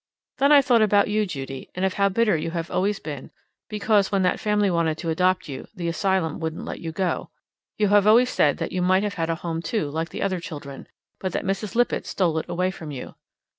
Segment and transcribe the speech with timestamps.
[0.39, 3.29] Then I thought about you, Judy, and of how bitter you have always been
[3.69, 7.29] because, when that family wanted to adopt you, the asylum wouldn't let you go.
[7.77, 10.87] You have always said that you might have had a home, too, like other children,
[11.19, 11.75] but that Mrs.
[11.75, 13.13] Lippett stole it away from you.